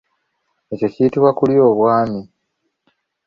[0.73, 2.21] Ekyo kiyitibwa okulya obwami.